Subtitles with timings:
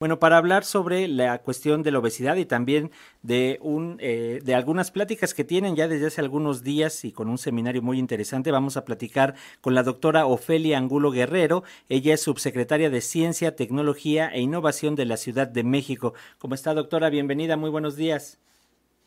[0.00, 4.54] Bueno, para hablar sobre la cuestión de la obesidad y también de un eh, de
[4.54, 8.50] algunas pláticas que tienen ya desde hace algunos días y con un seminario muy interesante,
[8.50, 11.64] vamos a platicar con la doctora Ofelia Angulo Guerrero.
[11.90, 16.14] Ella es subsecretaria de Ciencia, Tecnología e Innovación de la Ciudad de México.
[16.38, 17.10] ¿Cómo está, doctora?
[17.10, 18.38] Bienvenida, muy buenos días.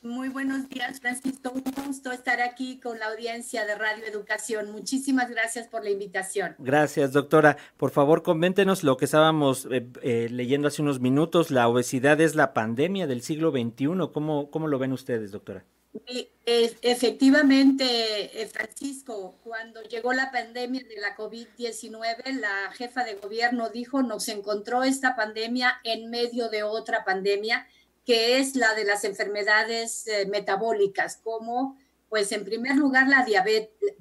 [0.03, 1.53] Muy buenos días, Francisco.
[1.55, 4.69] Un gusto estar aquí con la audiencia de Radio Educación.
[4.73, 6.55] Muchísimas gracias por la invitación.
[6.59, 7.55] Gracias, doctora.
[7.77, 11.51] Por favor, coméntenos lo que estábamos eh, eh, leyendo hace unos minutos.
[11.51, 14.09] La obesidad es la pandemia del siglo XXI.
[14.13, 15.63] ¿Cómo, cómo lo ven ustedes, doctora?
[16.45, 24.01] Efectivamente, eh, Francisco, cuando llegó la pandemia de la COVID-19, la jefa de gobierno dijo,
[24.01, 27.67] nos encontró esta pandemia en medio de otra pandemia
[28.05, 31.77] que es la de las enfermedades eh, metabólicas, como,
[32.09, 33.95] pues, en primer lugar, la diabetes,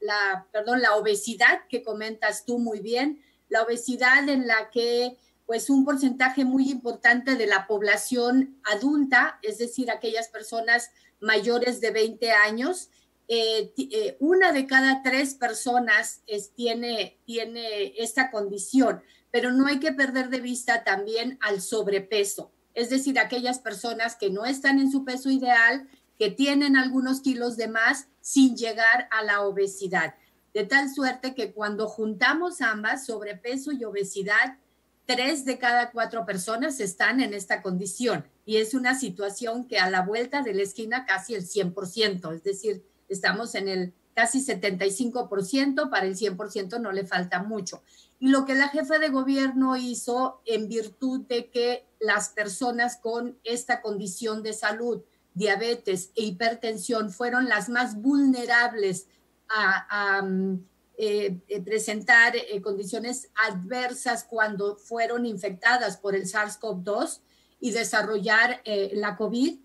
[0.00, 5.16] la, perdón, la obesidad que comentas tú muy bien, la obesidad en la que,
[5.46, 11.92] pues, un porcentaje muy importante de la población adulta, es decir, aquellas personas mayores de
[11.92, 12.90] 20 años,
[13.28, 16.22] eh, eh, una de cada tres personas
[16.54, 22.90] tiene, tiene esta condición, pero no hay que perder de vista también al sobrepeso es
[22.90, 25.88] decir, aquellas personas que no están en su peso ideal,
[26.18, 30.14] que tienen algunos kilos de más sin llegar a la obesidad.
[30.52, 34.58] De tal suerte que cuando juntamos ambas, sobrepeso y obesidad,
[35.06, 38.26] tres de cada cuatro personas están en esta condición.
[38.44, 42.42] Y es una situación que a la vuelta de la esquina casi el 100%, es
[42.42, 47.82] decir, estamos en el casi 75%, para el 100% no le falta mucho.
[48.18, 53.38] Y lo que la jefa de gobierno hizo en virtud de que las personas con
[53.44, 55.02] esta condición de salud,
[55.34, 59.06] diabetes e hipertensión, fueron las más vulnerables
[59.50, 60.64] a, mm,
[60.96, 67.20] eh, eh, presentar eh, condiciones adversas cuando fueron infectadas por el SARS-CoV-2
[67.60, 69.58] y desarrollar la COVID,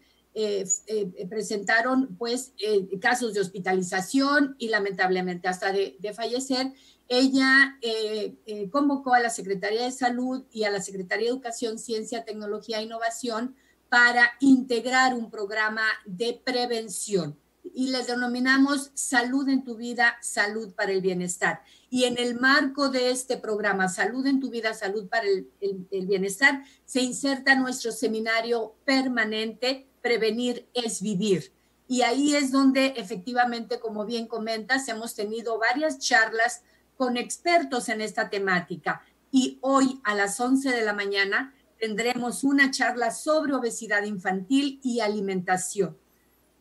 [1.30, 2.54] presentaron pues
[3.02, 6.72] casos de hospitalización y lamentablemente hasta de, fallecer
[7.14, 11.78] ella eh, eh, convocó a la Secretaría de Salud y a la Secretaría de Educación,
[11.78, 13.53] Ciencia, Tecnología e Innovación
[13.90, 17.38] para integrar un programa de prevención
[17.74, 21.63] y les denominamos Salud en tu vida, Salud para el Bienestar.
[21.94, 26.63] Y en el marco de este programa, Salud en tu vida, Salud para el, Bienestar,
[26.85, 31.51] se inserta nuestro seminario permanente, Prevenir es Vivir.
[31.90, 36.63] Y ahí es donde efectivamente, como bien comentas, hemos tenido varias charlas
[36.96, 39.03] con expertos en esta temática.
[39.30, 45.01] Y hoy a las 11 de la mañana tendremos una charla sobre obesidad infantil y
[45.01, 45.97] alimentación.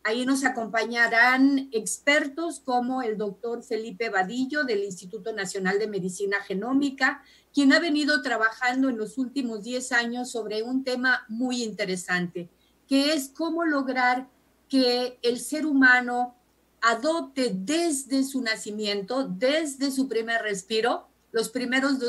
[0.03, 7.23] Ahí nos acompañarán expertos como el doctor Felipe Vadillo del Instituto Nacional de Medicina Genómica,
[7.53, 12.49] quien ha venido trabajando en los últimos 10 años sobre un tema muy interesante,
[12.87, 14.27] que es cómo lograr
[14.67, 16.35] que el ser humano
[16.81, 21.99] adopte desde su nacimiento, desde su primer respiro, los primeros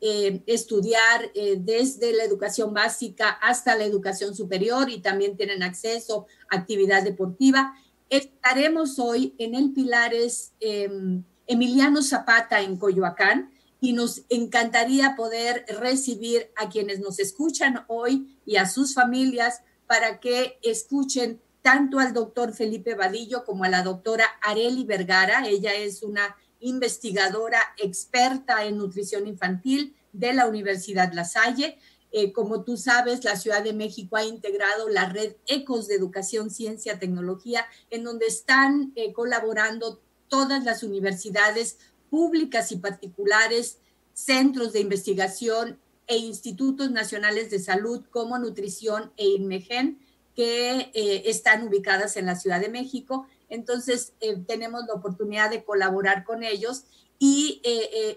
[0.00, 6.26] eh, estudiar eh, desde la educación básica hasta la educación superior y también tienen acceso
[6.50, 7.74] a actividad deportiva.
[8.10, 13.50] Estaremos hoy en el Pilares em, Emiliano Zapata en Coyoacán
[13.86, 20.18] y nos encantaría poder recibir a quienes nos escuchan hoy y a sus familias para
[20.18, 25.46] que escuchen tanto al doctor Felipe Vadillo como a la doctora Areli Vergara.
[25.46, 31.78] Ella es una investigadora experta en nutrición infantil de la Universidad La Salle.
[32.10, 36.50] Eh, como tú sabes, la Ciudad de México ha integrado la red ECOS de Educación,
[36.50, 41.78] Ciencia, Tecnología, en donde están eh, colaborando todas las universidades
[42.10, 43.78] públicas y particulares,
[44.12, 49.98] centros de investigación e institutos nacionales de salud como Nutrición e INMEGEN,
[50.34, 53.26] que eh, están ubicadas en la Ciudad de México.
[53.48, 54.12] Entonces,
[54.46, 56.84] tenemos la oportunidad de colaborar con ellos
[57.18, 57.62] y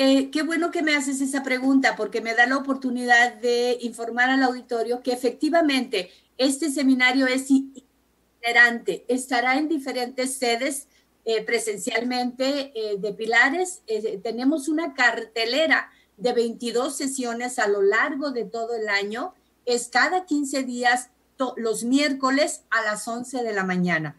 [0.00, 4.30] Eh, qué bueno que me haces esa pregunta porque me da la oportunidad de informar
[4.30, 10.86] al auditorio que efectivamente este seminario es itinerante, estará en diferentes sedes
[11.24, 13.82] eh, presencialmente eh, de Pilares.
[14.22, 19.34] tenemos una cartelera de 22 sesiones a lo largo de todo el año.
[19.64, 21.10] Es cada 15 días,
[21.56, 24.16] los miércoles a las 11 de la mañana.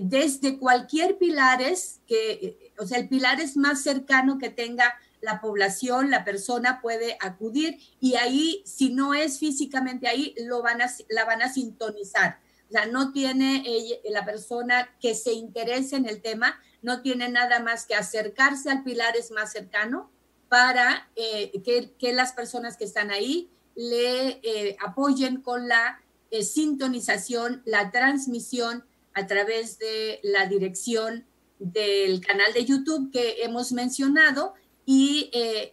[0.00, 6.10] Desde cualquier Pilares que o sea, el pilar es más cercano que tenga la población,
[6.10, 11.24] la persona puede acudir y ahí, si no es físicamente ahí, lo van a, la
[11.24, 12.38] van a sintonizar.
[12.68, 13.64] O sea, no tiene
[14.10, 18.84] la persona que se interese en el tema, no tiene nada más que acercarse al
[18.84, 20.10] pilar es más cercano
[20.48, 21.50] para eh,
[21.98, 26.00] que, las personas que están ahí le eh, apoyen con la
[26.30, 28.84] eh, sintonización, la transmisión
[29.18, 31.26] a través de la dirección
[31.58, 34.54] del canal de YouTube que hemos mencionado
[34.86, 35.72] y, eh,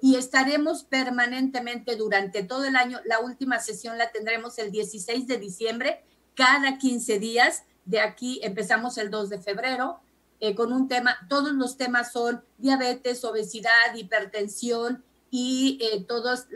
[0.00, 3.00] y estaremos permanentemente durante todo el año.
[3.04, 6.04] La última sesión la tendremos el 16 de diciembre,
[6.34, 7.64] cada 15 días.
[7.84, 9.98] De aquí empezamos el 2 de febrero
[10.40, 15.02] eh, con un tema, todos los temas son diabetes, obesidad, hipertensión
[15.32, 16.46] y eh, todos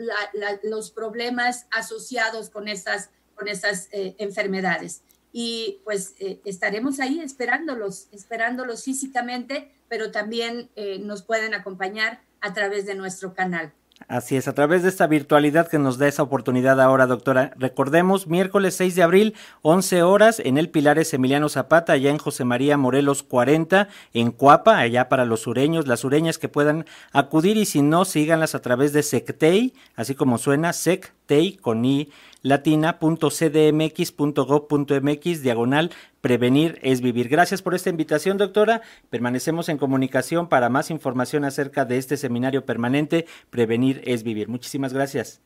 [0.63, 5.01] los problemas asociados con esas, con esas enfermedades
[5.33, 12.53] y pues eh, estaremos ahí esperándolos, esperándolos físicamente, pero también eh, nos pueden acompañar a
[12.53, 13.73] través de nuestro canal.
[14.07, 17.53] Así es, a través de esta virtualidad que nos da esa oportunidad ahora, doctora.
[17.57, 22.43] Recordemos, miércoles 6 de abril, 11 horas, en el Pilares Emiliano Zapata, allá en José
[22.43, 27.65] María Morelos 40, en Cuapa, allá para los sureños, las sureñas que puedan acudir y
[27.65, 32.11] si no, síganlas a través de Sectei, así como suena, Sectei con I
[32.43, 35.89] latina.cdmx.gov.mx, diagonal,
[36.21, 37.29] prevenir es vivir.
[37.29, 38.83] Gracias por esta invitación, doctora.
[39.09, 44.49] Permanecemos en comunicación para más información acerca de este seminario permanente, Prevenir es vivir.
[44.49, 45.41] Muchísimas gracias.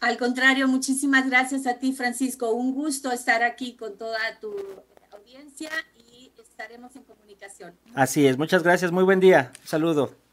[0.00, 2.52] Al contrario, muchísimas gracias a ti, Francisco.
[2.52, 4.54] Un gusto estar aquí con toda tu
[5.10, 7.74] audiencia y estaremos en comunicación.
[7.94, 9.52] Así es, muchas gracias, muy buen día.
[9.62, 10.25] Un saludo.